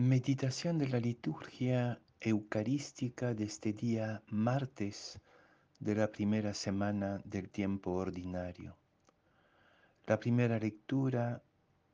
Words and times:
Meditación 0.00 0.78
de 0.78 0.88
la 0.88 0.98
liturgia 0.98 2.00
eucarística 2.20 3.34
de 3.34 3.44
este 3.44 3.74
día 3.74 4.22
martes 4.28 5.20
de 5.78 5.94
la 5.94 6.10
primera 6.10 6.54
semana 6.54 7.20
del 7.26 7.50
tiempo 7.50 7.90
ordinario. 7.90 8.78
La 10.06 10.18
primera 10.18 10.58
lectura 10.58 11.42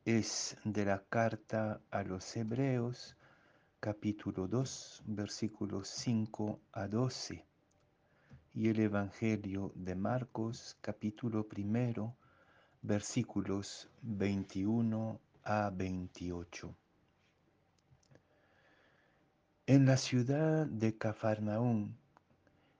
es 0.05 0.55
de 0.63 0.85
la 0.85 1.03
carta 1.09 1.81
a 1.91 2.03
los 2.03 2.37
Hebreos, 2.37 3.17
capítulo 3.81 4.47
2, 4.47 5.03
versículos 5.07 5.89
5 5.89 6.61
a 6.71 6.87
12, 6.87 7.45
y 8.53 8.69
el 8.69 8.79
Evangelio 8.79 9.73
de 9.75 9.95
Marcos, 9.95 10.77
capítulo 10.79 11.45
primero, 11.45 12.15
versículos 12.81 13.89
21 14.01 15.19
a 15.43 15.69
28. 15.71 16.73
En 19.69 19.85
la 19.85 19.97
ciudad 19.97 20.65
de 20.65 20.97
Cafarnaún, 20.97 21.97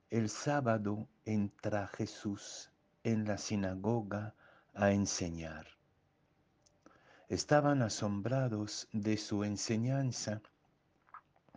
el 0.09 0.29
sábado 0.29 1.09
entra 1.25 1.85
Jesús 1.89 2.71
en 3.03 3.25
la 3.25 3.37
sinagoga 3.37 4.35
a 4.73 4.93
enseñar. 4.93 5.67
Estaban 7.27 7.81
asombrados 7.81 8.87
de 8.93 9.17
su 9.17 9.43
enseñanza 9.43 10.41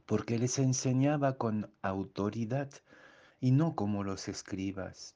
porque 0.04 0.36
les 0.36 0.58
enseñaba 0.58 1.36
con 1.38 1.70
autoridad 1.80 2.68
y 3.40 3.52
no 3.52 3.76
como 3.76 4.02
los 4.02 4.26
escribas. 4.26 5.14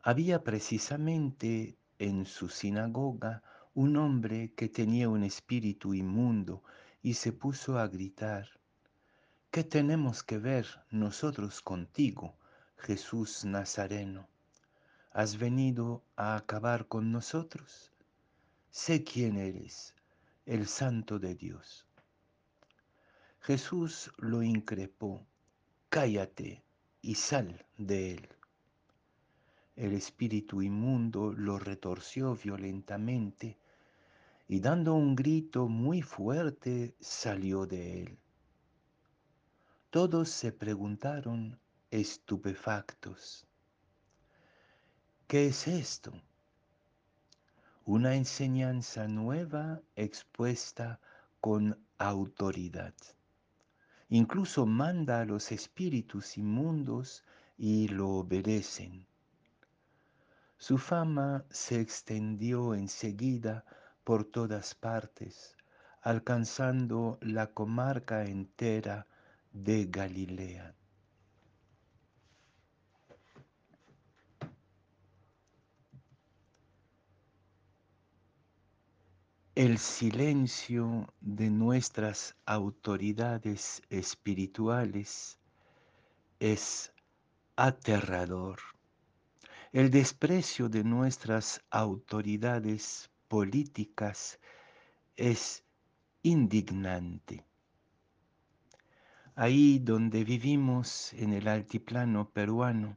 Había 0.00 0.44
precisamente 0.44 1.76
en 1.98 2.24
su 2.24 2.50
sinagoga 2.50 3.42
un 3.74 3.96
hombre 3.96 4.52
que 4.54 4.68
tenía 4.68 5.08
un 5.08 5.24
espíritu 5.24 5.92
inmundo 5.92 6.62
y 7.06 7.14
se 7.14 7.32
puso 7.32 7.78
a 7.78 7.86
gritar, 7.86 8.48
¿qué 9.52 9.62
tenemos 9.62 10.24
que 10.24 10.38
ver 10.38 10.66
nosotros 10.90 11.62
contigo, 11.62 12.34
Jesús 12.78 13.44
Nazareno? 13.44 14.26
¿Has 15.12 15.38
venido 15.38 16.02
a 16.16 16.34
acabar 16.34 16.88
con 16.88 17.12
nosotros? 17.12 17.92
Sé 18.70 19.04
quién 19.04 19.36
eres, 19.36 19.94
el 20.46 20.66
Santo 20.66 21.20
de 21.20 21.36
Dios. 21.36 21.86
Jesús 23.38 24.10
lo 24.18 24.42
increpó, 24.42 25.24
cállate 25.88 26.64
y 27.02 27.14
sal 27.14 27.64
de 27.78 28.14
él. 28.14 28.28
El 29.76 29.92
espíritu 29.92 30.60
inmundo 30.60 31.32
lo 31.32 31.60
retorció 31.60 32.34
violentamente 32.34 33.58
y 34.48 34.60
dando 34.60 34.94
un 34.94 35.16
grito 35.16 35.68
muy 35.68 36.02
fuerte 36.02 36.94
salió 37.00 37.66
de 37.66 38.02
él. 38.02 38.18
Todos 39.90 40.28
se 40.28 40.52
preguntaron 40.52 41.58
estupefactos, 41.90 43.46
¿qué 45.26 45.46
es 45.46 45.66
esto? 45.66 46.12
Una 47.84 48.14
enseñanza 48.14 49.08
nueva 49.08 49.80
expuesta 49.94 51.00
con 51.40 51.78
autoridad. 51.98 52.94
Incluso 54.08 54.66
manda 54.66 55.20
a 55.20 55.24
los 55.24 55.50
espíritus 55.50 56.36
inmundos 56.36 57.24
y 57.56 57.88
lo 57.88 58.08
obedecen. 58.10 59.06
Su 60.58 60.78
fama 60.78 61.44
se 61.50 61.80
extendió 61.80 62.74
enseguida 62.74 63.64
por 64.06 64.24
todas 64.24 64.72
partes, 64.76 65.56
alcanzando 66.00 67.18
la 67.20 67.48
comarca 67.48 68.24
entera 68.24 69.04
de 69.52 69.86
Galilea. 69.86 70.76
El 79.56 79.78
silencio 79.78 81.12
de 81.20 81.50
nuestras 81.50 82.36
autoridades 82.46 83.82
espirituales 83.90 85.36
es 86.38 86.92
aterrador. 87.56 88.60
El 89.72 89.90
desprecio 89.90 90.68
de 90.68 90.84
nuestras 90.84 91.60
autoridades 91.70 93.10
políticas 93.28 94.38
es 95.16 95.64
indignante. 96.22 97.44
Ahí 99.34 99.78
donde 99.78 100.24
vivimos 100.24 101.12
en 101.12 101.32
el 101.32 101.48
altiplano 101.48 102.30
peruano, 102.30 102.96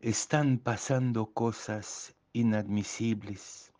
están 0.00 0.58
pasando 0.58 1.26
cosas 1.32 2.14
inadmisibles. 2.32 3.72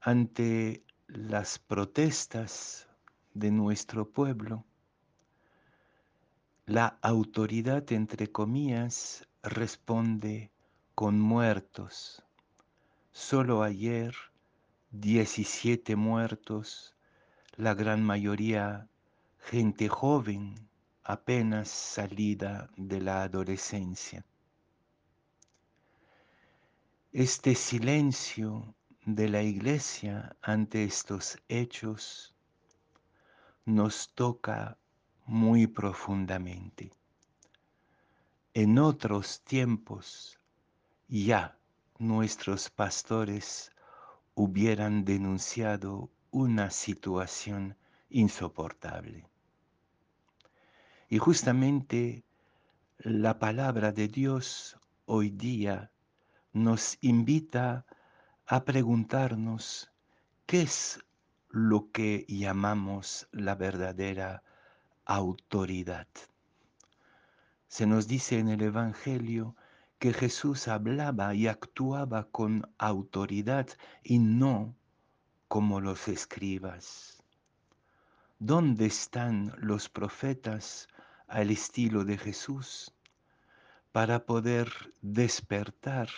Ante 0.00 0.84
las 1.08 1.58
protestas 1.58 2.88
de 3.34 3.50
nuestro 3.50 4.08
pueblo, 4.08 4.64
la 6.66 6.98
autoridad, 7.02 7.90
entre 7.92 8.30
comillas, 8.30 9.26
responde 9.42 10.52
con 10.94 11.18
muertos, 11.18 12.24
Solo 13.14 13.62
ayer 13.62 14.14
17 14.90 15.96
muertos, 15.96 16.96
la 17.56 17.74
gran 17.74 18.02
mayoría 18.02 18.88
gente 19.38 19.86
joven, 19.86 20.54
apenas 21.04 21.68
salida 21.68 22.70
de 22.74 23.02
la 23.02 23.22
adolescencia. 23.24 24.24
Este 27.12 27.54
silencio 27.54 28.74
de 29.04 29.28
la 29.28 29.42
iglesia 29.42 30.34
ante 30.40 30.84
estos 30.84 31.36
hechos 31.48 32.34
nos 33.66 34.14
toca 34.14 34.78
muy 35.26 35.66
profundamente. 35.66 36.94
En 38.54 38.78
otros 38.78 39.42
tiempos 39.42 40.38
ya 41.08 41.58
nuestros 42.02 42.68
pastores 42.68 43.70
hubieran 44.34 45.04
denunciado 45.04 46.10
una 46.30 46.70
situación 46.70 47.76
insoportable. 48.10 49.24
Y 51.08 51.18
justamente 51.18 52.24
la 52.98 53.38
palabra 53.38 53.92
de 53.92 54.08
Dios 54.08 54.76
hoy 55.06 55.30
día 55.30 55.92
nos 56.52 56.98
invita 57.00 57.86
a 58.46 58.64
preguntarnos 58.64 59.92
qué 60.46 60.62
es 60.62 60.98
lo 61.50 61.90
que 61.92 62.24
llamamos 62.28 63.28
la 63.30 63.54
verdadera 63.54 64.42
autoridad. 65.04 66.08
Se 67.68 67.86
nos 67.86 68.08
dice 68.08 68.38
en 68.38 68.48
el 68.48 68.62
Evangelio 68.62 69.54
que 70.02 70.12
Jesús 70.12 70.66
hablaba 70.66 71.32
y 71.32 71.46
actuaba 71.46 72.24
con 72.24 72.68
autoridad 72.76 73.68
y 74.02 74.18
no 74.18 74.74
como 75.46 75.80
los 75.80 76.08
escribas. 76.08 77.22
¿Dónde 78.40 78.86
están 78.86 79.54
los 79.58 79.88
profetas 79.88 80.88
al 81.28 81.52
estilo 81.52 82.04
de 82.04 82.18
Jesús 82.18 82.92
para 83.92 84.26
poder 84.26 84.72
despertar 85.02 86.08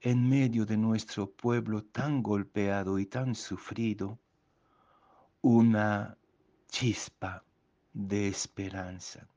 en 0.00 0.28
medio 0.28 0.66
de 0.66 0.76
nuestro 0.76 1.30
pueblo 1.30 1.84
tan 1.84 2.20
golpeado 2.20 2.98
y 2.98 3.06
tan 3.06 3.36
sufrido 3.36 4.18
una 5.40 6.18
chispa 6.66 7.44
de 7.92 8.26
esperanza? 8.26 9.28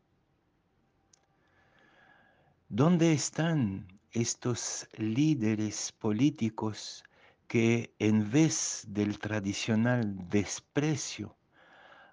¿Dónde 2.69 3.13
están 3.13 3.87
estos 4.11 4.89
líderes 4.97 5.93
políticos 5.93 7.05
que 7.47 7.93
en 7.97 8.29
vez 8.29 8.83
del 8.89 9.19
tradicional 9.19 10.27
desprecio 10.27 11.37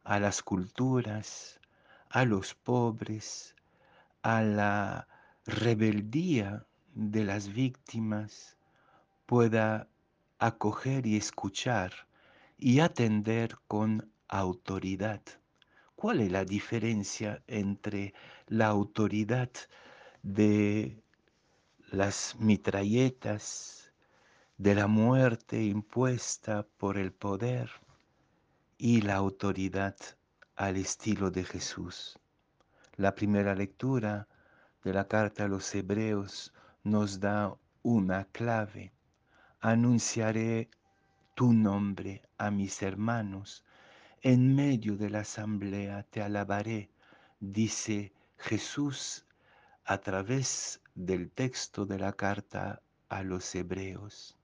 a 0.04 0.20
las 0.20 0.44
culturas, 0.44 1.58
a 2.08 2.24
los 2.24 2.54
pobres, 2.54 3.56
a 4.22 4.42
la 4.42 5.08
rebeldía 5.44 6.64
de 6.94 7.24
las 7.24 7.52
víctimas, 7.52 8.56
pueda 9.26 9.88
acoger 10.38 11.04
y 11.04 11.16
escuchar 11.16 11.92
y 12.56 12.78
atender 12.78 13.56
con 13.66 14.08
autoridad? 14.28 15.20
¿Cuál 15.96 16.20
es 16.20 16.30
la 16.30 16.44
diferencia 16.44 17.42
entre 17.48 18.14
la 18.46 18.68
autoridad 18.68 19.50
de 20.24 21.04
las 21.90 22.34
mitralletas, 22.38 23.92
de 24.56 24.74
la 24.74 24.86
muerte 24.86 25.62
impuesta 25.62 26.66
por 26.78 26.96
el 26.96 27.12
poder 27.12 27.70
y 28.78 29.02
la 29.02 29.16
autoridad 29.16 29.94
al 30.56 30.78
estilo 30.78 31.30
de 31.30 31.44
Jesús. 31.44 32.18
La 32.96 33.14
primera 33.14 33.54
lectura 33.54 34.26
de 34.82 34.94
la 34.94 35.06
carta 35.06 35.44
a 35.44 35.48
los 35.48 35.74
hebreos 35.74 36.54
nos 36.84 37.20
da 37.20 37.54
una 37.82 38.24
clave. 38.24 38.94
Anunciaré 39.60 40.70
tu 41.34 41.52
nombre 41.52 42.22
a 42.38 42.50
mis 42.50 42.80
hermanos. 42.80 43.62
En 44.22 44.54
medio 44.56 44.96
de 44.96 45.10
la 45.10 45.20
asamblea 45.20 46.02
te 46.04 46.22
alabaré, 46.22 46.88
dice 47.40 48.14
Jesús 48.38 49.23
a 49.86 49.98
través 49.98 50.80
del 50.94 51.30
texto 51.30 51.84
de 51.84 51.98
la 51.98 52.12
carta 52.12 52.82
a 53.08 53.22
los 53.22 53.54
hebreos. 53.54 54.36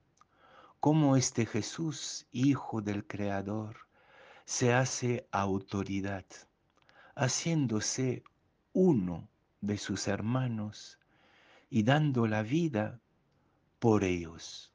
Cómo 0.81 1.16
este 1.16 1.46
Jesús, 1.46 2.26
Hijo 2.31 2.82
del 2.82 3.06
Creador, 3.06 3.76
se 4.44 4.75
hace 4.75 5.26
autoridad, 5.31 6.26
haciéndose 7.14 8.22
uno 8.72 9.28
de 9.60 9.78
sus 9.78 10.08
hermanos 10.08 10.98
y 11.70 11.84
dando 11.84 12.26
la 12.26 12.42
vida 12.42 13.00
por 13.78 14.04
ellos. 14.04 14.72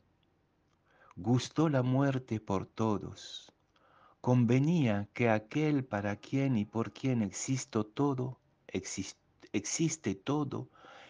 Gustó 1.15 1.69
la 1.69 1.83
muerte 1.83 2.39
por 2.39 2.65
todos. 2.65 3.53
Convenía 4.19 5.07
que 5.13 5.29
aquel 5.29 5.85
para 5.85 6.15
quien 6.15 6.57
y 6.57 6.65
por 6.65 6.91
quien 6.91 7.21
existe 7.21 7.83
todo, 7.83 8.39
existe, 8.67 9.24
existe 9.55 10.15
todo, 10.15 10.69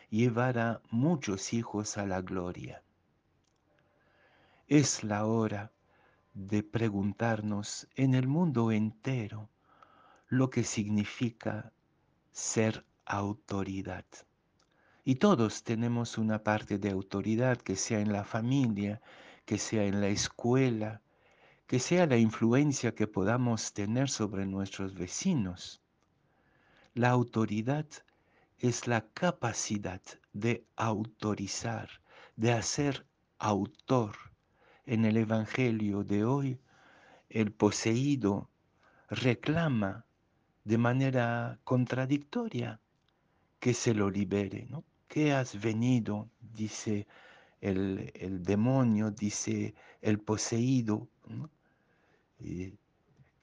llevara 0.10 0.82
muchos 0.92 1.54
hijos 1.54 1.98
a 1.98 2.06
la 2.06 2.22
gloria. 2.22 2.84
Es 4.68 5.04
la 5.04 5.26
hora 5.26 5.72
de 6.34 6.64
preguntarnos 6.64 7.88
en 7.96 8.14
el 8.14 8.28
mundo 8.28 8.72
entero 8.72 9.50
lo 10.28 10.50
que 10.50 10.64
significa 10.64 11.72
ser 12.32 12.86
autoridad. 13.06 14.06
Y 15.04 15.16
todos 15.16 15.64
tenemos 15.64 16.18
una 16.18 16.44
parte 16.44 16.78
de 16.80 16.90
autoridad, 16.90 17.58
que 17.58 17.76
sea 17.76 18.00
en 18.00 18.12
la 18.12 18.24
familia, 18.24 19.02
que 19.46 19.60
sea 19.60 19.86
en 19.86 20.02
la 20.02 20.08
escuela, 20.08 21.02
que 21.68 21.80
sea 21.80 22.06
la 22.08 22.18
influencia 22.18 22.96
que 22.96 23.08
podamos 23.08 23.74
tener 23.74 24.10
sobre 24.10 24.46
nuestros 24.46 24.96
vecinos. 24.96 25.82
La 26.94 27.12
autoridad 27.12 27.86
es 28.58 28.88
la 28.88 29.02
capacidad 29.14 30.02
de 30.34 30.66
autorizar, 30.76 31.90
de 32.36 32.52
hacer 32.54 33.06
autor 33.38 34.16
en 34.86 35.06
el 35.06 35.18
Evangelio 35.18 36.04
de 36.04 36.26
hoy, 36.26 36.60
el 37.30 37.52
poseído 37.52 38.50
reclama 39.10 40.06
de 40.64 40.78
manera 40.78 41.60
contradictoria 41.64 42.80
que 43.60 43.74
se 43.74 43.94
lo 43.94 44.10
libere, 44.10 44.68
¿no? 44.70 44.84
¿Qué 45.08 45.34
has 45.34 45.60
venido? 45.62 46.30
Dice 46.40 47.08
el, 47.62 48.12
demonio, 48.44 49.12
dice 49.12 49.76
el 50.02 50.20
poseído. 50.20 51.08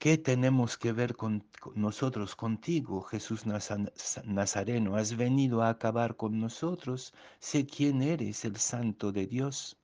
¿Qué 0.03 0.17
tenemos 0.17 0.77
que 0.77 0.91
ver 0.91 1.15
con, 1.15 1.45
nosotros 1.75 2.35
contigo, 2.35 3.03
Jesús 3.03 3.45
Nazareno? 3.45 4.97
¿Has 4.97 5.15
venido 5.15 5.61
a 5.61 5.69
acabar 5.69 6.17
con 6.17 6.41
nosotros? 6.41 7.13
Sé 7.39 7.65
quién 7.65 8.01
eres, 8.01 8.43
el 8.43 8.57
santo 8.57 9.13
de 9.13 9.27
Dios 9.27 9.77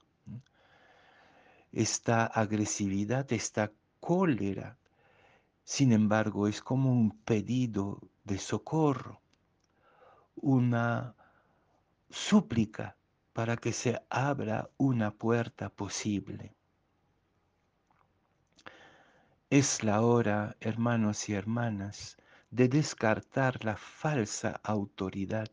esta 1.71 2.25
agresividad, 2.25 3.31
esta 3.31 3.71
cólera. 4.01 4.77
Sin 5.63 5.93
embargo, 5.93 6.49
es 6.49 6.61
como 6.61 6.91
un 6.91 7.11
pedido 7.21 8.01
de 8.25 8.39
socorro, 8.39 9.21
una 10.35 11.15
súplica 12.09 12.97
para 13.31 13.55
que 13.55 13.71
se 13.71 14.01
abra 14.09 14.69
una 14.75 15.11
puerta 15.11 15.69
posible. 15.69 16.58
Es 19.51 19.83
la 19.83 20.03
hora, 20.03 20.55
hermanos 20.59 21.27
y 21.27 21.33
hermanas, 21.33 22.17
de 22.51 22.67
descartar 22.67 23.65
la 23.65 23.77
falsa 23.77 24.61
autoridad, 24.63 25.49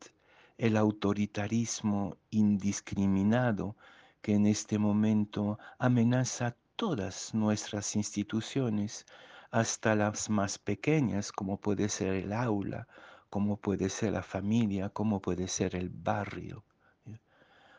el 0.58 0.76
autoritarismo 0.76 2.18
indiscriminado 2.28 3.74
que 4.20 4.34
en 4.34 4.48
este 4.48 4.78
momento 4.78 5.58
amenaza 5.78 6.54
todas 6.76 7.32
nuestras 7.32 7.96
instituciones, 7.96 9.06
hasta 9.50 9.94
las 9.94 10.28
más 10.28 10.58
pequeñas, 10.58 11.32
como 11.32 11.56
puede 11.56 11.88
ser 11.88 12.16
el 12.16 12.34
aula, 12.34 12.86
como 13.30 13.56
puede 13.56 13.88
ser 13.88 14.12
la 14.12 14.22
familia, 14.22 14.90
como 14.90 15.22
puede 15.22 15.48
ser 15.48 15.74
el 15.74 15.88
barrio. 15.88 16.64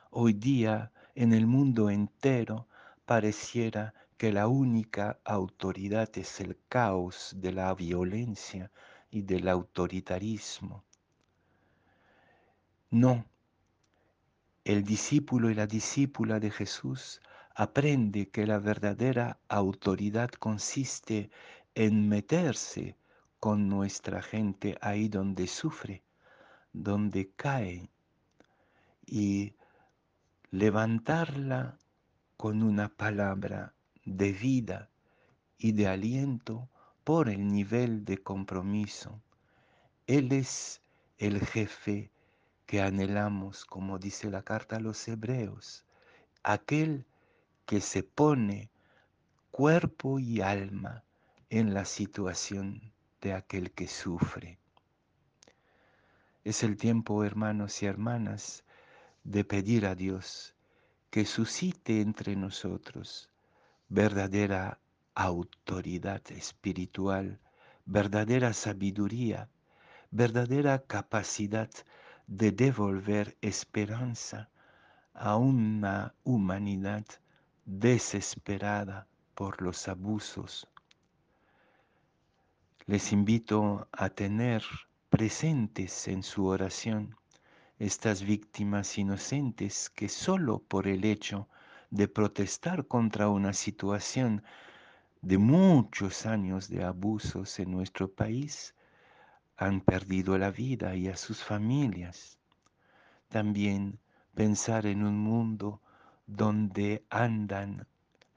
Hoy 0.10 0.34
día, 0.34 0.92
en 1.14 1.32
el 1.32 1.46
mundo 1.46 1.92
entero, 1.92 2.68
pareciera 3.06 3.94
que 4.18 4.32
la 4.32 4.48
única 4.48 5.20
autoridad 5.24 6.10
es 6.18 6.42
el 6.42 6.58
caos 6.70 7.34
de 7.38 7.52
la 7.52 7.74
violencia 7.76 8.72
y 9.12 9.22
del 9.22 9.48
autoritarismo. 9.48 10.84
No, 12.90 13.26
el 14.66 14.84
discípulo 14.84 15.52
y 15.52 15.54
la 15.54 15.68
discípula 15.68 16.40
de 16.40 16.50
Jesús 16.50 17.22
aprende 17.54 18.30
que 18.30 18.48
la 18.48 18.60
verdadera 18.60 19.40
autoridad 19.50 20.32
consiste 20.32 21.30
en 21.76 22.10
meterse 22.10 22.98
con 23.40 23.70
nuestra 23.70 24.22
gente 24.22 24.78
ahí 24.82 25.10
donde 25.10 25.48
sufre, 25.48 26.04
donde 26.74 27.30
cae, 27.36 27.90
y 29.06 29.54
levantarla 30.50 31.78
con 32.36 32.64
una 32.64 32.90
palabra 32.90 33.74
de 34.08 34.32
vida 34.32 34.90
y 35.58 35.74
de 35.74 35.88
aliento 35.88 36.70
por 37.04 37.28
el 37.28 37.46
nivel 37.50 38.06
de 38.06 38.18
compromiso. 38.18 39.22
Él 40.08 40.32
es 40.32 40.82
el 41.18 41.46
jefe 41.46 42.10
que 42.66 42.82
anhelamos, 42.82 43.66
como 43.66 44.00
dice 44.00 44.30
la 44.30 44.44
carta 44.44 44.78
a 44.78 44.80
los 44.80 45.06
hebreos, 45.10 45.84
aquel 46.42 47.06
que 47.66 47.82
se 47.82 48.02
pone 48.02 48.70
cuerpo 49.52 50.20
y 50.20 50.40
alma 50.40 51.04
en 51.50 51.74
la 51.74 51.84
situación 51.84 52.94
de 53.20 53.34
aquel 53.34 53.72
que 53.72 53.88
sufre. 53.88 54.58
Es 56.46 56.64
el 56.64 56.78
tiempo, 56.78 57.26
hermanos 57.26 57.84
y 57.84 57.88
hermanas, 57.88 58.64
de 59.26 59.44
pedir 59.44 59.86
a 59.86 59.96
Dios 59.96 60.56
que 61.10 61.26
suscite 61.26 62.00
entre 62.00 62.38
nosotros 62.38 63.30
verdadera 63.90 64.80
autoridad 65.16 66.22
espiritual, 66.32 67.40
verdadera 67.86 68.54
sabiduría, 68.54 69.50
verdadera 70.12 70.80
capacidad 70.80 71.70
de 72.28 72.52
devolver 72.52 73.38
esperanza 73.42 74.50
a 75.14 75.38
una 75.38 76.14
humanidad 76.24 77.06
desesperada 77.66 79.08
por 79.34 79.62
los 79.62 79.88
abusos. 79.88 80.68
Les 82.86 83.12
invito 83.12 83.88
a 83.92 84.10
tener 84.10 84.64
presentes 85.10 86.08
en 86.08 86.24
su 86.24 86.46
oración 86.46 87.16
estas 87.80 88.24
víctimas 88.24 88.98
inocentes 88.98 89.90
que 89.90 90.10
solo 90.10 90.60
por 90.60 90.88
el 90.88 91.06
hecho 91.06 91.48
de 91.90 92.08
protestar 92.08 92.88
contra 92.88 93.30
una 93.30 93.54
situación 93.54 94.44
de 95.22 95.38
muchos 95.38 96.26
años 96.26 96.70
de 96.70 96.84
abusos 96.84 97.60
en 97.60 97.72
nuestro 97.72 98.12
país 98.12 98.76
han 99.56 99.82
perdido 99.82 100.38
la 100.38 100.52
vida 100.52 100.96
y 100.96 101.08
a 101.08 101.18
sus 101.18 101.44
familias. 101.44 102.38
También 103.30 104.00
pensar 104.36 104.86
en 104.86 105.04
un 105.04 105.18
mundo 105.18 105.82
donde 106.28 107.06
andan 107.10 107.88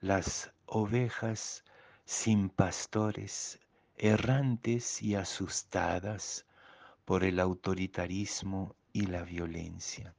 las 0.00 0.52
ovejas 0.66 1.64
sin 2.04 2.48
pastores, 2.48 3.60
errantes 3.96 5.02
y 5.02 5.14
asustadas 5.14 6.46
por 7.04 7.24
el 7.24 7.38
autoritarismo 7.38 8.74
y 8.92 9.06
la 9.06 9.22
violencia. 9.22 10.14